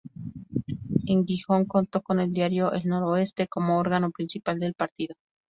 En 1.05 1.27
Gijón 1.27 1.65
contó 1.65 2.01
con 2.01 2.19
el 2.19 2.31
diario 2.33 2.73
"El 2.73 2.87
Noroeste" 2.87 3.47
como 3.47 3.77
órgano 3.77 4.09
principal 4.09 4.57
del 4.57 4.73
partido. 4.73 5.13